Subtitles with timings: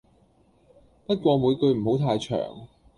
[1.05, 2.67] 不過每句唔好太長